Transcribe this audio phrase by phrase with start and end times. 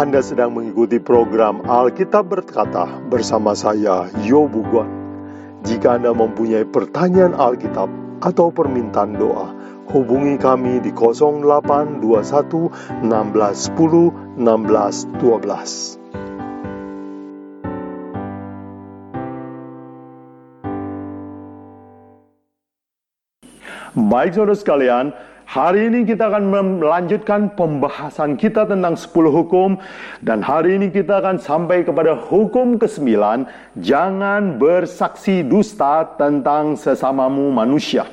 [0.00, 4.88] Anda sedang mengikuti program Alkitab Berkata bersama saya, Yobu Guan.
[5.60, 7.92] Jika Anda mempunyai pertanyaan Alkitab
[8.24, 9.52] atau permintaan doa,
[9.92, 12.00] hubungi kami di 0821
[13.04, 16.00] 1610 1612.
[24.00, 25.12] Baik saudara sekalian,
[25.50, 26.46] Hari ini kita akan
[26.78, 29.82] melanjutkan pembahasan kita tentang 10 hukum
[30.22, 33.18] dan hari ini kita akan sampai kepada hukum ke-9,
[33.82, 38.06] jangan bersaksi dusta tentang sesamamu manusia.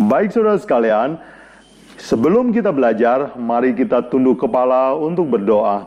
[0.00, 1.20] Baik saudara sekalian,
[2.00, 5.84] sebelum kita belajar, mari kita tunduk kepala untuk berdoa.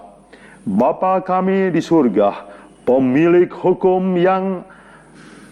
[0.62, 2.46] Bapa kami di surga,
[2.86, 4.62] pemilik hukum yang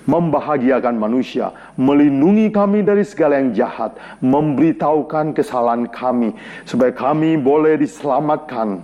[0.05, 6.33] membahagiakan manusia, melindungi kami dari segala yang jahat, memberitahukan kesalahan kami,
[6.65, 8.81] supaya kami boleh diselamatkan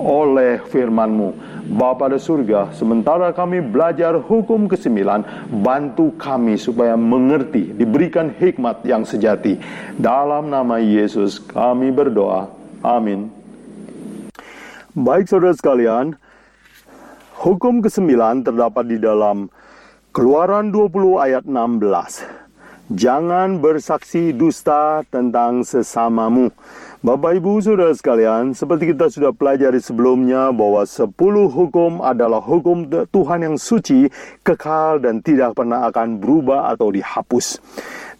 [0.00, 1.54] oleh firman-Mu.
[1.64, 9.06] Bapa di surga, sementara kami belajar hukum kesembilan, bantu kami supaya mengerti, diberikan hikmat yang
[9.06, 9.56] sejati.
[9.96, 12.50] Dalam nama Yesus kami berdoa.
[12.84, 13.32] Amin.
[14.92, 16.14] Baik saudara sekalian,
[17.40, 19.48] hukum kesembilan terdapat di dalam
[20.14, 22.22] Keluaran 20 ayat 16.
[22.94, 26.54] Jangan bersaksi dusta tentang sesamamu.
[27.02, 31.10] Bapak Ibu Saudara sekalian, seperti kita sudah pelajari sebelumnya bahwa 10
[31.50, 34.06] hukum adalah hukum Tuhan yang suci,
[34.46, 37.58] kekal dan tidak pernah akan berubah atau dihapus.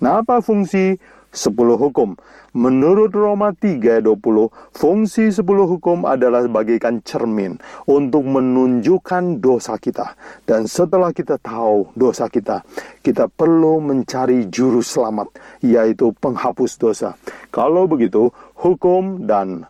[0.03, 0.98] Nah, apa fungsi
[1.34, 2.14] 10 hukum?
[2.54, 7.58] Menurut Roma 3:20, fungsi 10 hukum adalah bagaikan cermin
[7.90, 10.14] untuk menunjukkan dosa kita.
[10.46, 12.62] Dan setelah kita tahu dosa kita,
[13.02, 15.34] kita perlu mencari juru selamat,
[15.66, 17.18] yaitu penghapus dosa.
[17.50, 19.66] Kalau begitu, hukum dan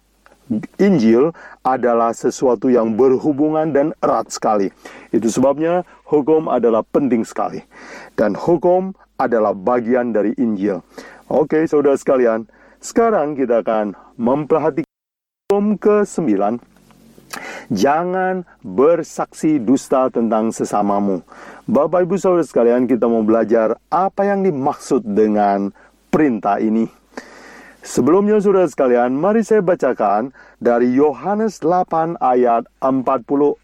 [0.76, 1.32] Injil
[1.64, 4.68] adalah sesuatu yang berhubungan dan erat sekali.
[5.08, 7.64] Itu sebabnya hukum adalah penting sekali.
[8.12, 10.82] Dan hukum adalah bagian dari Injil.
[11.30, 12.47] Oke, saudara sekalian,
[12.82, 14.94] sekarang kita akan memperhatikan
[15.48, 16.60] hukum ke-9.
[17.72, 21.24] Jangan bersaksi dusta tentang sesamamu.
[21.64, 25.72] Bapak Ibu Saudara sekalian, kita mau belajar apa yang dimaksud dengan
[26.12, 26.86] perintah ini.
[27.84, 33.60] Sebelumnya saudara sekalian, mari saya bacakan dari Yohanes 8 ayat 44.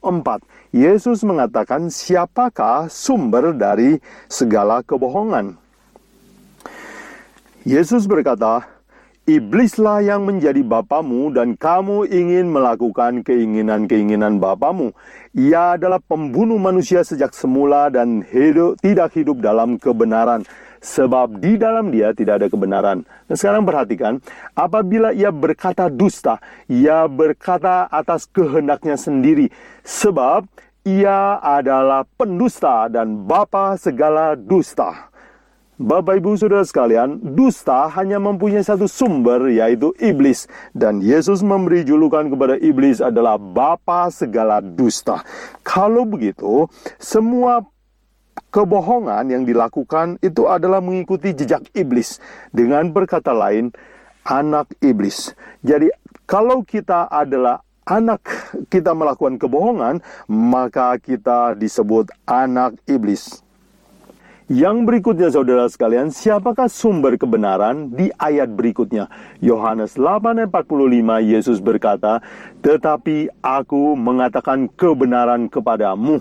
[0.70, 3.98] Yesus mengatakan, siapakah sumber dari
[4.30, 5.58] segala kebohongan?
[7.66, 8.62] Yesus berkata,
[9.30, 14.90] Iblislah yang menjadi bapamu dan kamu ingin melakukan keinginan-keinginan bapamu.
[15.34, 20.42] Ia adalah pembunuh manusia sejak semula dan hidup, tidak hidup dalam kebenaran.
[20.80, 23.04] Sebab di dalam dia tidak ada kebenaran.
[23.04, 24.16] Nah sekarang perhatikan,
[24.56, 26.40] apabila ia berkata dusta,
[26.72, 29.52] ia berkata atas kehendaknya sendiri.
[29.84, 30.48] Sebab
[30.88, 35.12] ia adalah pendusta dan bapa segala dusta.
[35.80, 40.44] Bapak Ibu Saudara sekalian, dusta hanya mempunyai satu sumber yaitu iblis
[40.76, 45.24] dan Yesus memberi julukan kepada iblis adalah bapa segala dusta.
[45.64, 46.68] Kalau begitu,
[47.00, 47.64] semua
[48.50, 52.18] kebohongan yang dilakukan itu adalah mengikuti jejak iblis.
[52.50, 53.70] Dengan berkata lain,
[54.26, 55.32] anak iblis.
[55.64, 55.88] Jadi
[56.28, 58.22] kalau kita adalah anak
[58.70, 59.98] kita melakukan kebohongan,
[60.30, 63.42] maka kita disebut anak iblis.
[64.50, 69.06] Yang berikutnya saudara sekalian, siapakah sumber kebenaran di ayat berikutnya?
[69.38, 72.18] Yohanes 8:45 Yesus berkata,
[72.58, 76.18] "Tetapi aku mengatakan kebenaran kepadamu."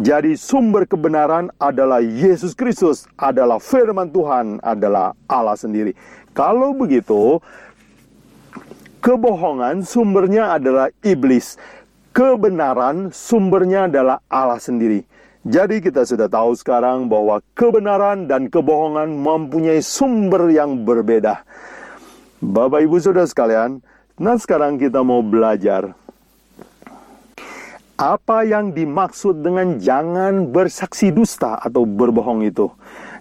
[0.00, 5.92] Jadi sumber kebenaran adalah Yesus Kristus, adalah firman Tuhan, adalah Allah sendiri.
[6.32, 7.44] Kalau begitu,
[9.04, 11.60] kebohongan sumbernya adalah iblis.
[12.16, 15.04] Kebenaran sumbernya adalah Allah sendiri.
[15.46, 21.46] Jadi kita sudah tahu sekarang bahwa kebenaran dan kebohongan mempunyai sumber yang berbeda.
[22.42, 23.78] Bapak Ibu Saudara sekalian,
[24.18, 25.94] nah sekarang kita mau belajar
[27.94, 32.66] apa yang dimaksud dengan jangan bersaksi dusta atau berbohong itu.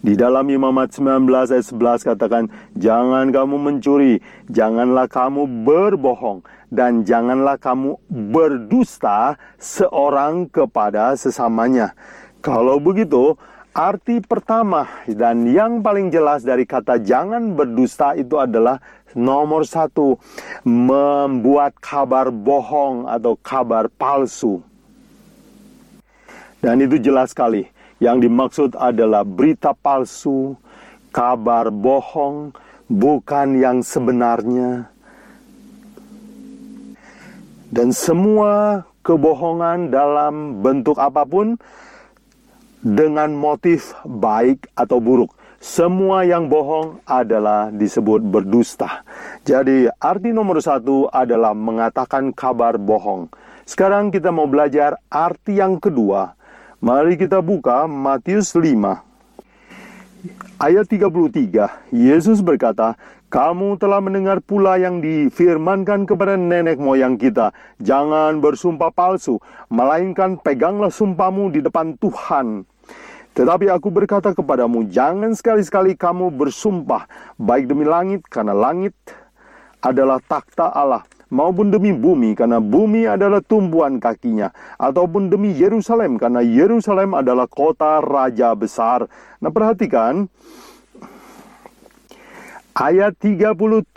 [0.02, 2.44] Di dalam Imamat 19 ayat 11 katakan,
[2.74, 4.18] Jangan kamu mencuri,
[4.50, 6.42] janganlah kamu berbohong,
[6.76, 11.96] dan janganlah kamu berdusta seorang kepada sesamanya.
[12.44, 13.40] Kalau begitu,
[13.72, 18.84] arti pertama dan yang paling jelas dari kata jangan berdusta itu adalah
[19.16, 20.20] nomor satu,
[20.68, 24.60] membuat kabar bohong atau kabar palsu.
[26.60, 27.72] Dan itu jelas sekali.
[27.96, 30.60] Yang dimaksud adalah berita palsu,
[31.16, 32.52] kabar bohong,
[32.92, 34.92] bukan yang sebenarnya,
[37.74, 41.58] Dan semua kebohongan dalam bentuk apa pun
[42.86, 45.34] dengan motif baik atau buruk.
[45.58, 49.02] Semua yang bohong adalah disebut berdusta.
[49.42, 53.34] Jadi arti nomor satu adalah mengatakan kabar bohong.
[53.66, 56.38] Sekarang kita mau belajar arti yang kedua.
[56.86, 59.15] Mari kita buka Matius 5.
[60.56, 62.96] Ayat 33, Yesus berkata,
[63.28, 67.52] kamu telah mendengar pula yang difirmankan kepada nenek moyang kita.
[67.84, 69.36] Jangan bersumpah palsu,
[69.68, 72.64] melainkan peganglah sumpahmu di depan Tuhan.
[73.36, 77.04] Tetapi aku berkata kepadamu, jangan sekali-sekali kamu bersumpah,
[77.36, 78.96] baik demi langit, karena langit
[79.84, 81.04] adalah takhta Allah,
[81.36, 88.00] maupun demi bumi, karena bumi adalah tumbuhan kakinya, ataupun demi Yerusalem, karena Yerusalem adalah kota
[88.00, 89.12] raja besar.
[89.44, 90.32] Nah perhatikan,
[92.76, 93.88] Ayat 37,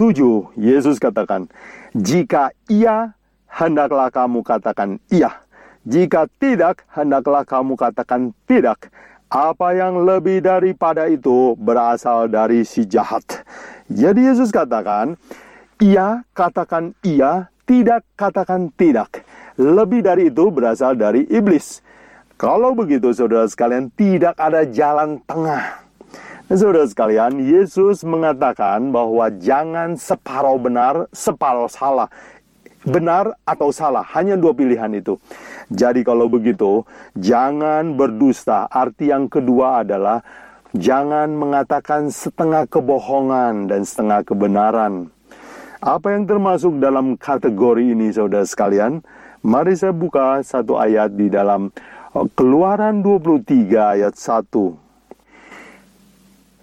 [0.54, 1.50] Yesus katakan,
[1.98, 3.18] Jika iya,
[3.50, 5.42] hendaklah kamu katakan iya.
[5.82, 8.86] Jika tidak, hendaklah kamu katakan tidak.
[9.26, 13.24] Apa yang lebih daripada itu berasal dari si jahat.
[13.90, 15.18] Jadi Yesus katakan,
[15.82, 19.22] iya katakan iya, tidak katakan tidak.
[19.58, 21.82] Lebih dari itu berasal dari iblis.
[22.38, 25.88] Kalau begitu saudara sekalian, tidak ada jalan tengah
[26.48, 32.08] Saudara sekalian, Yesus mengatakan bahwa jangan separuh benar, separuh salah.
[32.88, 35.20] Benar atau salah, hanya dua pilihan itu.
[35.68, 38.64] Jadi kalau begitu, jangan berdusta.
[38.64, 40.24] Arti yang kedua adalah
[40.72, 45.12] jangan mengatakan setengah kebohongan dan setengah kebenaran.
[45.78, 48.98] Apa yang termasuk dalam kategori ini saudara sekalian?
[49.46, 51.70] Mari saya buka satu ayat di dalam
[52.18, 54.74] uh, Keluaran 23 ayat 1.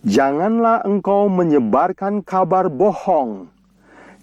[0.03, 3.47] Janganlah engkau menyebarkan kabar bohong.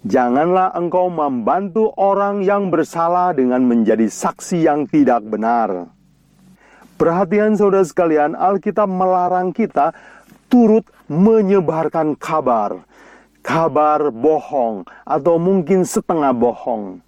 [0.05, 5.89] Janganlah engkau membantu orang yang bersalah dengan menjadi saksi yang tidak benar.
[7.01, 9.89] Perhatian saudara sekalian, Alkitab melarang kita
[10.53, 12.85] turut menyebarkan kabar.
[13.43, 17.03] Kabar bohong atau mungkin setengah bohong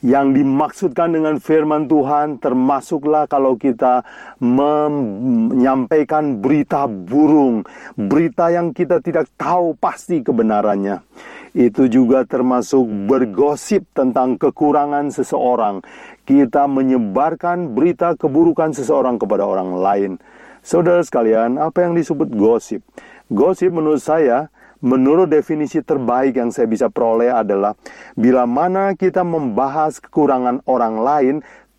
[0.00, 4.00] yang dimaksudkan dengan firman Tuhan termasuklah kalau kita
[4.40, 7.68] menyampaikan berita burung,
[8.00, 11.04] berita yang kita tidak tahu pasti kebenarannya.
[11.52, 15.84] Itu juga termasuk bergosip tentang kekurangan seseorang.
[16.24, 20.12] Kita menyebarkan berita keburukan seseorang kepada orang lain.
[20.60, 22.84] Saudara sekalian, apa yang disebut gosip?
[23.32, 24.48] Gosip menurut saya
[24.80, 27.76] Menurut definisi terbaik yang saya bisa peroleh adalah
[28.16, 31.34] bila mana kita membahas kekurangan orang lain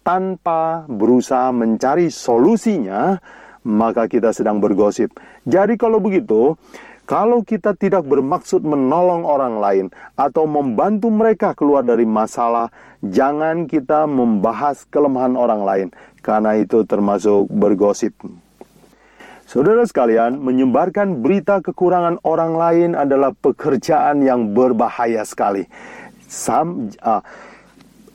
[0.06, 3.18] tanpa berusaha mencari solusinya,
[3.66, 5.18] maka kita sedang bergosip.
[5.50, 6.54] Jadi kalau begitu,
[7.10, 12.70] kalau kita tidak bermaksud menolong orang lain atau membantu mereka keluar dari masalah,
[13.02, 15.88] jangan kita membahas kelemahan orang lain,
[16.22, 18.14] karena itu termasuk bergosip.
[19.52, 25.68] Saudara sekalian, menyebarkan berita kekurangan orang lain adalah pekerjaan yang berbahaya sekali.
[26.24, 27.20] Sam, uh,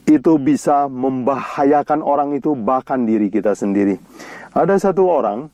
[0.09, 4.01] itu bisa membahayakan orang itu bahkan diri kita sendiri.
[4.57, 5.53] Ada satu orang,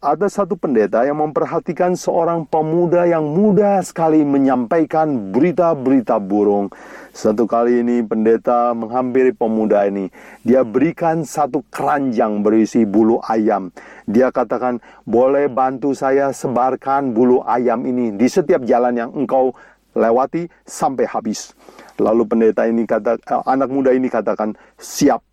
[0.00, 6.72] ada satu pendeta yang memperhatikan seorang pemuda yang mudah sekali menyampaikan berita-berita burung.
[7.12, 10.08] Satu kali ini pendeta menghampiri pemuda ini.
[10.40, 13.68] Dia berikan satu keranjang berisi bulu ayam.
[14.08, 19.52] Dia katakan, boleh bantu saya sebarkan bulu ayam ini di setiap jalan yang engkau
[19.92, 21.52] lewati sampai habis.
[22.00, 25.27] Lalu pendeta ini kata, eh, anak muda ini katakan, siap.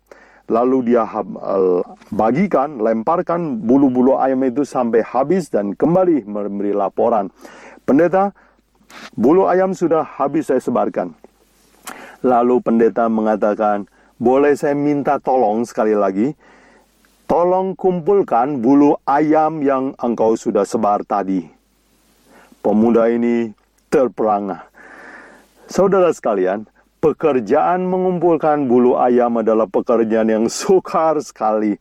[0.46, 1.82] Lalu dia eh,
[2.14, 7.34] bagikan, lemparkan bulu-bulu ayam itu sampai habis dan kembali memberi laporan.
[7.82, 8.30] Pendeta,
[9.18, 11.14] bulu ayam sudah habis saya sebarkan.
[12.22, 16.32] Lalu pendeta mengatakan, boleh saya minta tolong sekali lagi?
[17.26, 21.42] Tolong kumpulkan bulu ayam yang engkau sudah sebar tadi.
[22.62, 23.50] Pemuda ini
[23.90, 24.66] terperangah.
[25.66, 31.76] Saudara sekalian, pekerjaan mengumpulkan bulu ayam adalah pekerjaan yang sukar sekali.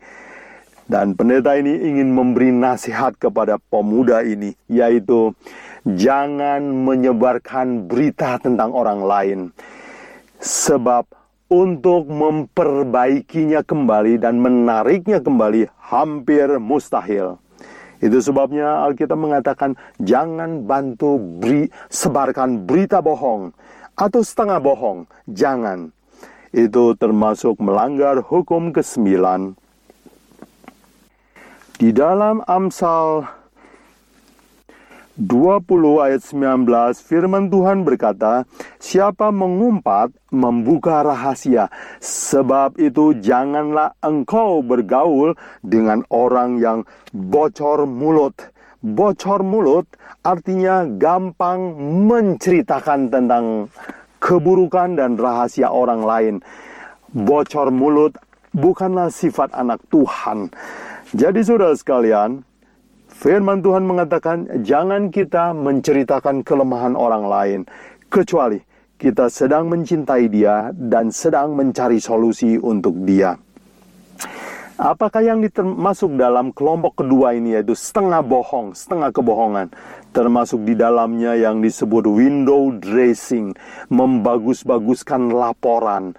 [0.85, 5.33] Dan pendeta ini ingin memberi nasihat kepada pemuda ini, yaitu
[5.81, 9.39] jangan menyebarkan berita tentang orang lain.
[10.37, 11.09] Sebab
[11.49, 17.41] untuk memperbaikinya kembali dan menariknya kembali hampir mustahil.
[17.97, 23.49] Itu sebabnya Alkitab mengatakan jangan bantu beri, sebarkan berita bohong
[23.95, 25.07] atau setengah bohong.
[25.27, 25.91] Jangan.
[26.55, 29.55] Itu termasuk melanggar hukum ke-9.
[31.75, 33.27] Di dalam Amsal
[35.15, 36.67] 20 ayat 19
[36.99, 38.43] firman Tuhan berkata,
[38.83, 41.71] Siapa mengumpat membuka rahasia,
[42.03, 46.83] sebab itu janganlah engkau bergaul dengan orang yang
[47.15, 48.54] bocor mulut.
[48.85, 49.89] Bocor mulut
[50.21, 51.73] artinya gampang
[52.05, 53.65] menceritakan tentang
[54.21, 56.35] keburukan dan rahasia orang lain.
[57.09, 58.13] Bocor mulut
[58.53, 60.53] bukanlah sifat anak Tuhan.
[61.17, 62.45] Jadi saudara sekalian,
[63.09, 67.59] Firman Tuhan mengatakan, "Jangan kita menceritakan kelemahan orang lain,
[68.13, 68.61] kecuali
[69.01, 73.33] kita sedang mencintai Dia dan sedang mencari solusi untuk Dia."
[74.75, 79.71] Apakah yang termasuk dalam kelompok kedua ini yaitu setengah bohong, setengah kebohongan?
[80.11, 83.55] Termasuk di dalamnya yang disebut window dressing,
[83.87, 86.11] membagus-baguskan laporan.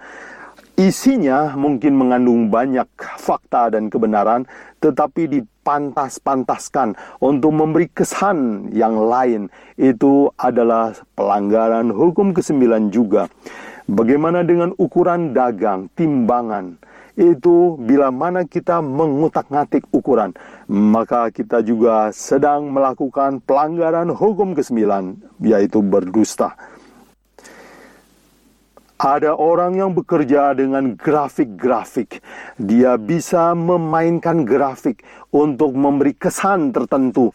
[0.73, 4.49] Isinya mungkin mengandung banyak fakta dan kebenaran,
[4.81, 13.27] tetapi di dipantas-pantaskan untuk memberi kesan yang lain itu adalah pelanggaran hukum kesembilan juga.
[13.91, 16.79] Bagaimana dengan ukuran dagang, timbangan?
[17.17, 20.37] Itu bila mana kita mengutak-ngatik ukuran,
[20.69, 26.53] maka kita juga sedang melakukan pelanggaran hukum kesembilan, yaitu berdusta.
[29.01, 32.21] Ada orang yang bekerja dengan grafik-grafik.
[32.57, 35.01] Dia bisa memainkan grafik
[35.33, 37.33] untuk memberi kesan tertentu.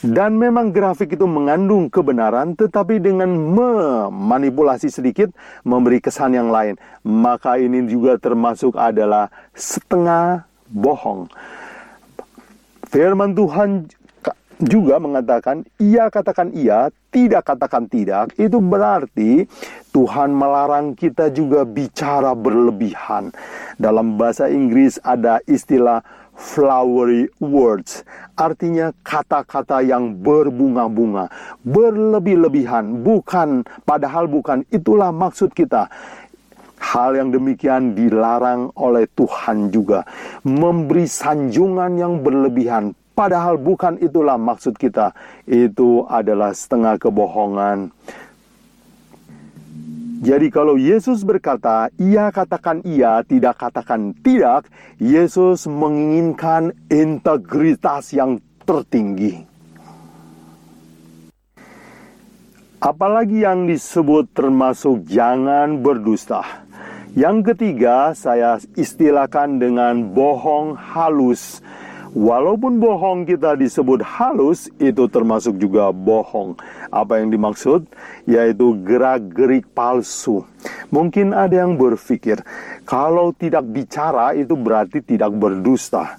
[0.00, 5.28] Dan memang grafik itu mengandung kebenaran, tetapi dengan memanipulasi sedikit,
[5.60, 6.80] memberi kesan yang lain.
[7.04, 11.28] Maka ini juga termasuk adalah setengah bohong.
[12.88, 13.92] Firman Tuhan
[14.60, 19.48] juga mengatakan ia katakan iya, tidak katakan tidak, itu berarti
[19.92, 23.32] Tuhan melarang kita juga bicara berlebihan.
[23.80, 26.04] Dalam bahasa Inggris ada istilah
[26.40, 28.00] flowery words,
[28.32, 31.28] artinya kata-kata yang berbunga-bunga,
[31.60, 35.92] berlebih-lebihan, bukan padahal bukan itulah maksud kita.
[36.80, 40.00] Hal yang demikian dilarang oleh Tuhan juga.
[40.48, 45.12] Memberi sanjungan yang berlebihan, Padahal bukan itulah maksud kita.
[45.44, 47.92] Itu adalah setengah kebohongan.
[50.20, 54.68] Jadi kalau Yesus berkata, ia katakan iya, tidak katakan tidak,
[55.00, 58.36] Yesus menginginkan integritas yang
[58.68, 59.48] tertinggi.
[62.84, 66.68] Apalagi yang disebut termasuk jangan berdusta.
[67.16, 71.64] Yang ketiga saya istilahkan dengan bohong halus.
[72.10, 76.58] Walaupun bohong kita disebut halus, itu termasuk juga bohong.
[76.90, 77.86] Apa yang dimaksud?
[78.26, 80.42] Yaitu gerak-gerik palsu.
[80.90, 82.42] Mungkin ada yang berpikir,
[82.82, 86.18] kalau tidak bicara itu berarti tidak berdusta.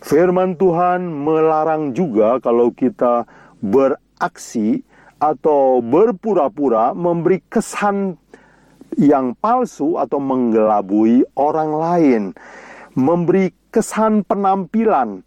[0.00, 3.28] Firman Tuhan melarang juga kalau kita
[3.60, 4.80] beraksi
[5.20, 8.16] atau berpura-pura memberi kesan
[8.96, 12.22] yang palsu atau menggelabui orang lain.
[12.96, 15.20] Memberi kesan penampilan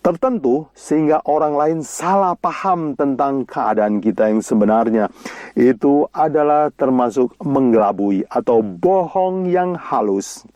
[0.00, 5.12] tertentu sehingga orang lain salah paham tentang keadaan kita yang sebenarnya.
[5.52, 10.48] Itu adalah termasuk mengelabui atau bohong yang halus.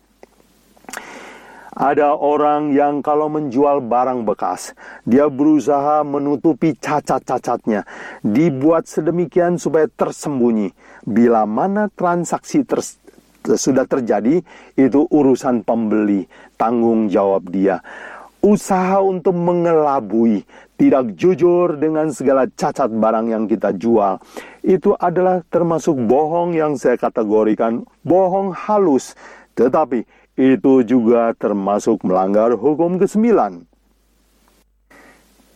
[1.76, 4.72] Ada orang yang kalau menjual barang bekas,
[5.04, 7.84] dia berusaha menutupi cacat-cacatnya,
[8.24, 10.72] dibuat sedemikian supaya tersembunyi.
[11.04, 12.80] Bila mana transaksi ter
[13.44, 14.42] sudah terjadi,
[14.74, 16.26] itu urusan pembeli,
[16.58, 17.80] tanggung jawab dia.
[18.38, 20.46] Usaha untuk mengelabui,
[20.78, 24.22] tidak jujur dengan segala cacat barang yang kita jual,
[24.62, 27.82] itu adalah termasuk bohong yang saya kategorikan.
[28.06, 29.18] Bohong halus,
[29.58, 30.06] tetapi
[30.38, 33.66] itu juga termasuk melanggar hukum ke-9.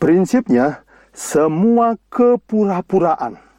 [0.03, 0.83] Prinsipnya,
[1.15, 3.52] semua kepura-puraan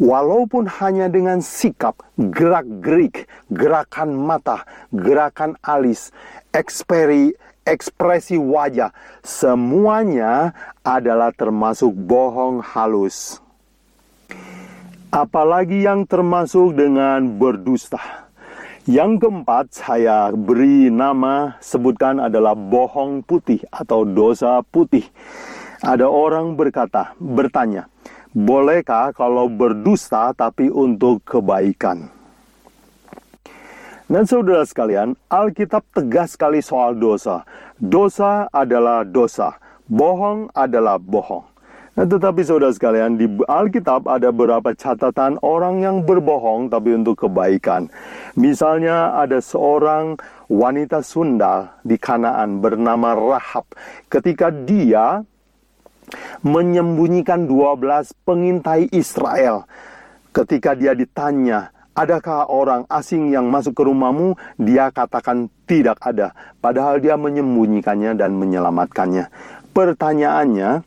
[0.00, 6.08] walaupun hanya dengan sikap, gerak-gerik, gerakan mata, gerakan alis,
[6.56, 7.36] eksperi,
[7.68, 13.44] ekspresi wajah, semuanya adalah termasuk bohong halus.
[15.12, 18.00] Apalagi yang termasuk dengan berdusta.
[18.88, 25.04] Yang keempat saya beri nama sebutkan adalah bohong putih atau dosa putih.
[25.84, 27.90] Ada orang berkata, bertanya,
[28.30, 32.06] Bolehkah kalau berdusta tapi untuk kebaikan?
[34.06, 37.42] Dan saudara sekalian, Alkitab tegas sekali soal dosa.
[37.78, 39.58] Dosa adalah dosa,
[39.90, 41.46] bohong adalah bohong.
[41.98, 47.90] Nah, tetapi saudara sekalian, di Alkitab ada beberapa catatan orang yang berbohong tapi untuk kebaikan.
[48.38, 50.14] Misalnya ada seorang
[50.46, 53.66] wanita Sunda di Kanaan bernama Rahab.
[54.06, 55.26] Ketika dia
[56.44, 59.64] menyembunyikan 12 pengintai Israel.
[60.30, 64.38] Ketika dia ditanya, adakah orang asing yang masuk ke rumahmu?
[64.56, 69.26] Dia katakan tidak ada, padahal dia menyembunyikannya dan menyelamatkannya.
[69.70, 70.82] Pertanyaannya,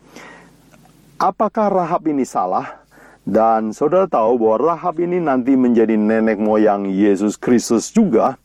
[1.20, 2.84] apakah Rahab ini salah?
[3.24, 8.36] Dan saudara tahu bahwa Rahab ini nanti menjadi nenek moyang Yesus Kristus juga.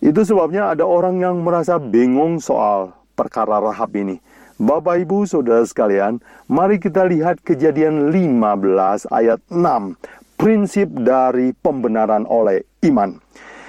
[0.00, 4.16] Itu sebabnya ada orang yang merasa bingung soal perkara Rahab ini.
[4.58, 6.18] Bapak Ibu Saudara sekalian,
[6.50, 9.94] mari kita lihat kejadian 15 ayat 6,
[10.34, 13.22] prinsip dari pembenaran oleh iman.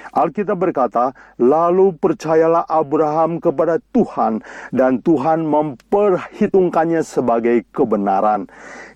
[0.09, 4.41] Alkitab berkata, lalu percayalah Abraham kepada Tuhan
[4.73, 8.49] dan Tuhan memperhitungkannya sebagai kebenaran.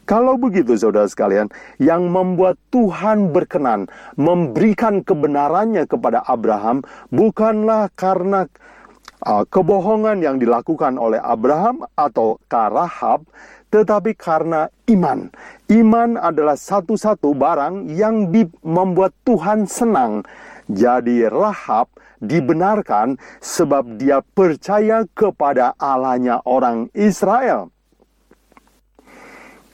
[0.10, 3.86] Kalau begitu saudara sekalian, yang membuat Tuhan berkenan
[4.18, 6.82] memberikan kebenarannya kepada Abraham
[7.14, 8.50] bukanlah karena
[9.24, 13.26] uh, kebohongan yang dilakukan oleh Abraham atau Karahab,
[13.74, 15.32] tetapi karena iman.
[15.72, 18.30] Iman adalah satu-satu barang yang
[18.62, 20.22] membuat Tuhan senang.
[20.70, 21.90] Jadi Rahab
[22.24, 27.74] dibenarkan sebab dia percaya kepada Allahnya orang Israel.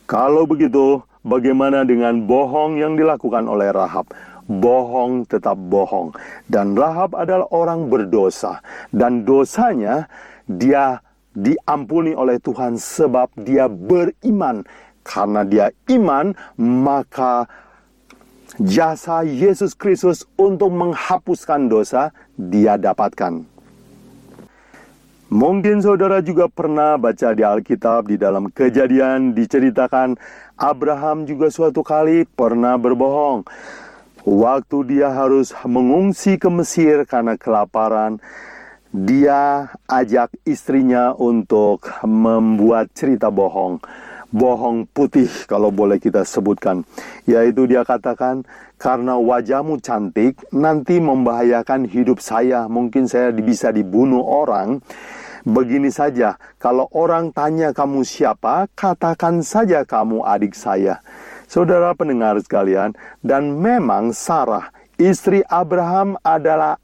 [0.10, 4.10] Kalau begitu, bagaimana dengan bohong yang dilakukan oleh Rahab?
[4.50, 6.12] Bohong tetap bohong.
[6.50, 8.60] Dan Rahab adalah orang berdosa.
[8.90, 10.10] Dan dosanya
[10.50, 11.00] dia
[11.38, 14.66] diampuni oleh Tuhan sebab dia beriman.
[15.06, 17.46] Karena dia iman, maka
[18.58, 23.46] jasa Yesus Kristus untuk menghapuskan dosa dia dapatkan.
[25.30, 30.18] Mungkin saudara juga pernah baca di Alkitab di dalam kejadian diceritakan
[30.58, 33.46] Abraham juga suatu kali pernah berbohong.
[34.30, 38.22] Waktu dia harus mengungsi ke Mesir karena kelaparan,
[38.94, 43.82] dia ajak istrinya untuk membuat cerita bohong.
[44.30, 46.86] Bohong putih kalau boleh kita sebutkan.
[47.26, 48.46] Yaitu dia katakan,
[48.78, 52.70] karena wajahmu cantik, nanti membahayakan hidup saya.
[52.70, 54.78] Mungkin saya bisa dibunuh orang.
[55.42, 61.02] Begini saja, kalau orang tanya kamu siapa, katakan saja kamu adik saya.
[61.50, 62.94] Saudara pendengar sekalian,
[63.26, 64.70] dan memang Sarah,
[65.02, 66.78] istri Abraham adalah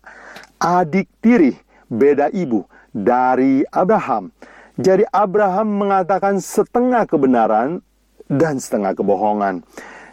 [0.58, 1.54] adik tiri,
[1.86, 4.34] beda ibu dari Abraham.
[4.82, 7.86] Jadi Abraham mengatakan setengah kebenaran
[8.26, 9.62] dan setengah kebohongan.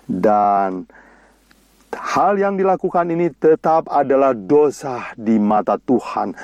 [0.05, 0.85] Dan
[1.97, 6.37] hal yang dilakukan ini tetap adalah dosa di mata Tuhan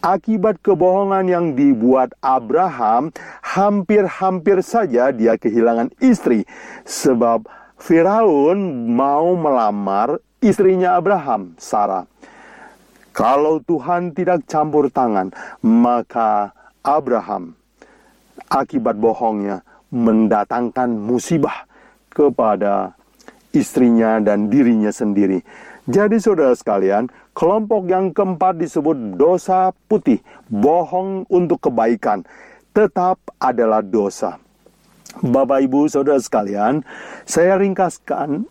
[0.00, 3.12] akibat kebohongan yang dibuat Abraham,
[3.44, 6.44] hampir-hampir saja dia kehilangan istri.
[6.88, 7.44] Sebab
[7.80, 12.04] Firaun mau melamar istrinya Abraham, Sarah.
[13.12, 17.56] Kalau Tuhan tidak campur tangan, maka Abraham
[18.48, 19.60] akibat bohongnya
[19.90, 21.66] mendatangkan musibah
[22.08, 22.94] kepada
[23.50, 25.42] istrinya dan dirinya sendiri.
[25.90, 27.10] Jadi saudara sekalian,
[27.40, 30.20] kelompok yang keempat disebut dosa putih,
[30.52, 32.20] bohong untuk kebaikan,
[32.76, 34.36] tetap adalah dosa.
[35.24, 36.84] Bapak Ibu saudara sekalian,
[37.24, 38.44] saya ringkaskan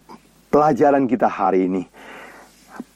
[0.49, 1.85] pelajaran kita hari ini.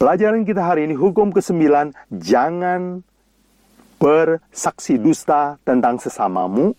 [0.01, 3.05] Pelajaran kita hari ini hukum ke-9, jangan
[4.01, 6.73] bersaksi dusta tentang sesamamu.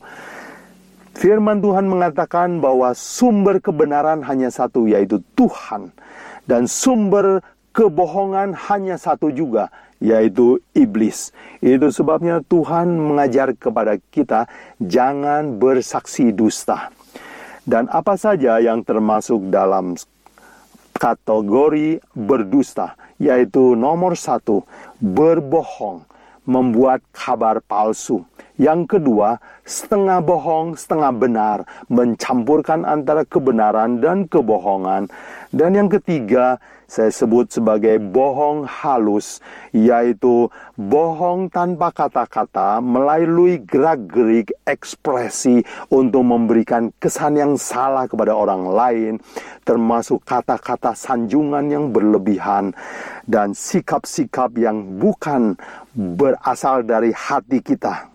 [1.15, 5.95] Firman Tuhan mengatakan bahwa sumber kebenaran hanya satu yaitu Tuhan
[6.51, 7.41] dan sumber
[7.75, 11.35] kebohongan hanya satu juga, yaitu iblis.
[11.59, 14.47] Itu sebabnya Tuhan mengajar kepada kita
[14.79, 16.95] jangan bersaksi dusta.
[17.67, 19.99] Dan apa saja yang termasuk dalam
[20.95, 24.63] kategori berdusta, yaitu nomor satu,
[25.03, 26.07] berbohong,
[26.47, 28.23] membuat kabar palsu.
[28.55, 31.59] Yang kedua, setengah bohong, setengah benar,
[31.91, 35.11] mencampurkan antara kebenaran dan kebohongan.
[35.51, 39.41] Dan yang ketiga, saya sebut sebagai bohong halus,
[39.73, 49.13] yaitu bohong tanpa kata-kata melalui gerak-gerik ekspresi untuk memberikan kesan yang salah kepada orang lain,
[49.65, 52.77] termasuk kata-kata sanjungan yang berlebihan
[53.25, 55.57] dan sikap-sikap yang bukan
[55.97, 58.13] berasal dari hati kita.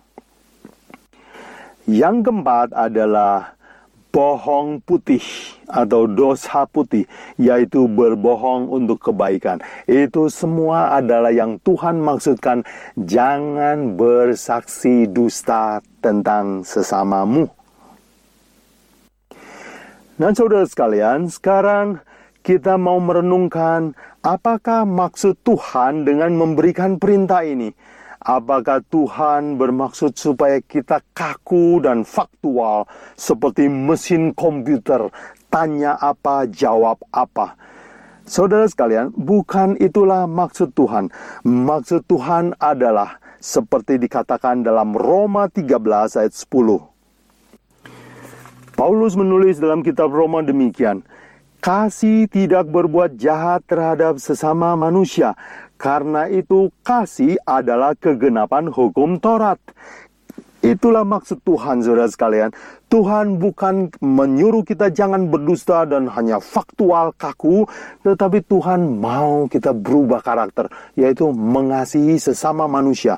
[1.90, 3.58] Yang keempat adalah
[4.10, 5.22] bohong putih
[5.70, 7.06] atau dosa putih,
[7.38, 9.62] yaitu berbohong untuk kebaikan.
[9.86, 12.66] Itu semua adalah yang Tuhan maksudkan,
[12.98, 17.46] jangan bersaksi dusta tentang sesamamu.
[20.20, 22.04] Nah, saudara sekalian, sekarang
[22.44, 27.72] kita mau merenungkan apakah maksud Tuhan dengan memberikan perintah ini.
[28.20, 32.84] Apakah Tuhan bermaksud supaya kita kaku dan faktual
[33.16, 35.08] seperti mesin komputer,
[35.48, 37.56] tanya apa, jawab apa?
[38.28, 41.08] Saudara sekalian, bukan itulah maksud Tuhan.
[41.48, 48.76] Maksud Tuhan adalah seperti dikatakan dalam Roma 13 ayat 10.
[48.76, 51.00] Paulus menulis dalam kitab Roma demikian,
[51.60, 55.36] Kasih tidak berbuat jahat terhadap sesama manusia,
[55.80, 59.56] karena itu kasih adalah kegenapan hukum Taurat.
[60.60, 62.52] Itulah maksud Tuhan, saudara sekalian.
[62.92, 67.64] Tuhan bukan menyuruh kita jangan berdusta dan hanya faktual kaku,
[68.04, 70.68] tetapi Tuhan mau kita berubah karakter,
[71.00, 73.16] yaitu mengasihi sesama manusia.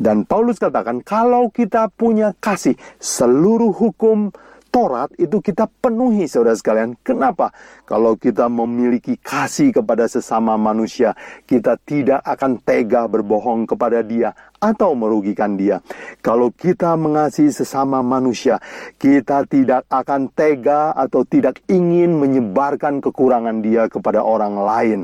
[0.00, 4.32] Dan Paulus katakan, kalau kita punya kasih, seluruh hukum
[4.68, 6.92] Taurat itu kita penuhi saudara sekalian.
[7.00, 7.56] Kenapa?
[7.88, 11.16] Kalau kita memiliki kasih kepada sesama manusia,
[11.48, 15.80] kita tidak akan tega berbohong kepada dia atau merugikan dia.
[16.20, 18.60] Kalau kita mengasihi sesama manusia,
[19.00, 25.00] kita tidak akan tega atau tidak ingin menyebarkan kekurangan dia kepada orang lain.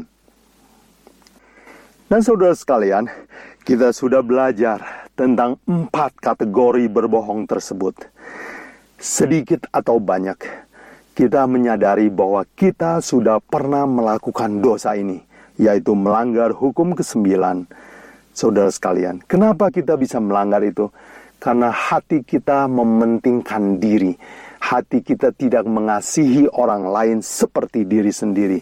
[2.13, 3.09] Dan saudara sekalian,
[3.65, 8.13] kita sudah belajar tentang empat kategori berbohong tersebut
[8.99, 10.37] sedikit atau banyak,
[11.15, 15.23] kita menyadari bahwa kita sudah pernah melakukan dosa ini,
[15.55, 17.71] yaitu melanggar hukum kesembilan.
[18.35, 20.91] Saudara sekalian, kenapa kita bisa melanggar itu?
[21.39, 24.19] Karena hati kita mementingkan diri.
[24.59, 28.59] Hati kita tidak mengasihi orang lain seperti diri sendiri.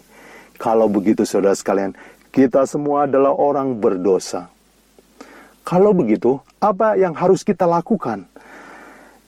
[0.61, 1.97] Kalau begitu saudara sekalian,
[2.29, 4.53] kita semua adalah orang berdosa.
[5.63, 8.27] Kalau begitu, apa yang harus kita lakukan?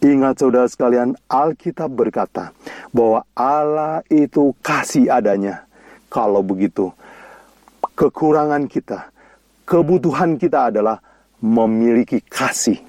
[0.05, 2.53] Ingat saudara sekalian, Alkitab berkata
[2.93, 5.65] bahwa Allah itu kasih adanya.
[6.13, 6.93] Kalau begitu,
[7.97, 9.09] kekurangan kita,
[9.65, 11.01] kebutuhan kita adalah
[11.41, 12.85] memiliki kasih.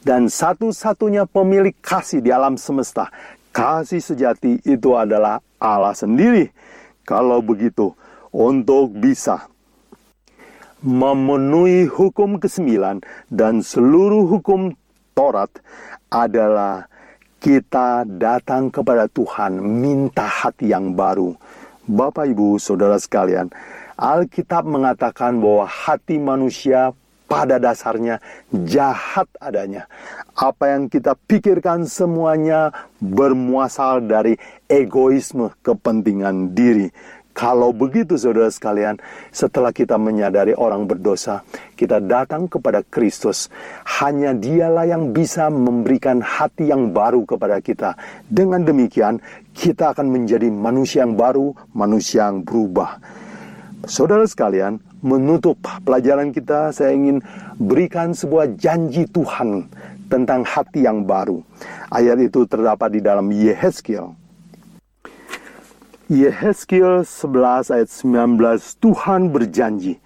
[0.00, 3.12] Dan satu-satunya pemilik kasih di alam semesta,
[3.52, 6.48] kasih sejati itu adalah Allah sendiri.
[7.04, 7.92] Kalau begitu,
[8.32, 9.52] untuk bisa
[10.80, 14.79] memenuhi hukum kesembilan dan seluruh hukum
[15.20, 15.52] Taurat
[16.08, 16.88] adalah
[17.36, 21.36] kita datang kepada Tuhan minta hati yang baru.
[21.84, 23.52] Bapak Ibu, Saudara sekalian,
[24.00, 26.96] Alkitab mengatakan bahwa hati manusia
[27.28, 28.16] pada dasarnya
[28.64, 29.92] jahat adanya.
[30.32, 34.40] Apa yang kita pikirkan semuanya bermuasal dari
[34.72, 36.88] egoisme kepentingan diri.
[37.30, 38.98] Kalau begitu saudara sekalian,
[39.30, 41.46] setelah kita menyadari orang berdosa,
[41.78, 43.46] kita datang kepada Kristus.
[43.86, 47.94] Hanya dialah yang bisa memberikan hati yang baru kepada kita.
[48.26, 49.22] Dengan demikian,
[49.54, 52.98] kita akan menjadi manusia yang baru, manusia yang berubah.
[53.86, 57.24] Saudara sekalian, menutup pelajaran kita, saya ingin
[57.56, 59.70] berikan sebuah janji Tuhan
[60.10, 61.40] tentang hati yang baru.
[61.88, 64.19] Ayat itu terdapat di dalam Yehezkiel
[66.10, 70.02] Yehezkiel 11 ayat 19 Tuhan berjanji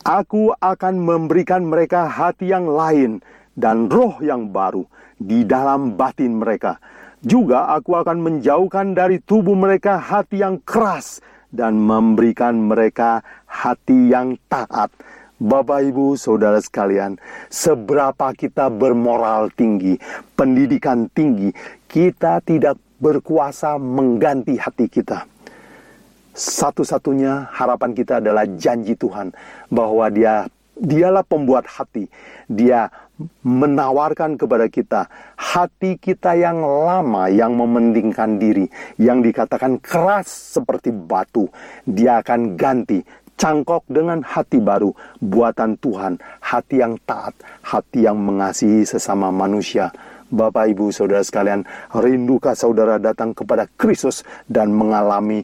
[0.00, 3.20] Aku akan memberikan mereka hati yang lain
[3.52, 4.88] dan roh yang baru
[5.20, 6.80] di dalam batin mereka.
[7.20, 11.20] Juga aku akan menjauhkan dari tubuh mereka hati yang keras
[11.52, 14.88] dan memberikan mereka hati yang taat.
[15.36, 17.20] Bapak, ibu, saudara sekalian,
[17.52, 20.00] seberapa kita bermoral tinggi,
[20.32, 21.52] pendidikan tinggi,
[21.84, 25.26] kita tidak berkuasa mengganti hati kita.
[26.38, 29.34] Satu-satunya harapan kita adalah janji Tuhan
[29.70, 30.46] bahwa Dia
[30.78, 32.06] Dialah pembuat hati.
[32.46, 32.86] Dia
[33.42, 41.50] menawarkan kepada kita hati kita yang lama yang mementingkan diri, yang dikatakan keras seperti batu.
[41.82, 43.02] Dia akan ganti
[43.34, 47.34] cangkok dengan hati baru, buatan Tuhan, hati yang taat,
[47.66, 49.90] hati yang mengasihi sesama manusia.
[50.28, 55.40] Bapak, Ibu, Saudara sekalian, rindukah saudara datang kepada Kristus dan mengalami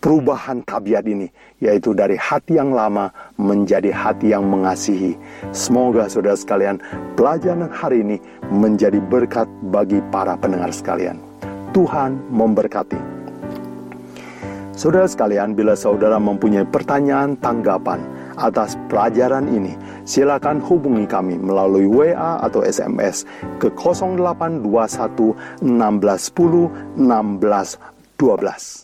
[0.00, 1.28] perubahan tabiat ini,
[1.60, 5.16] yaitu dari hati yang lama menjadi hati yang mengasihi.
[5.52, 6.80] Semoga saudara sekalian,
[7.16, 8.16] pelajaran hari ini
[8.48, 11.20] menjadi berkat bagi para pendengar sekalian.
[11.76, 12.96] Tuhan memberkati.
[14.74, 18.02] Saudara sekalian, bila saudara mempunyai pertanyaan, tanggapan
[18.34, 23.24] atas pelajaran ini, silakan hubungi kami melalui WA atau SMS
[23.58, 28.83] ke 0821 1610 1612.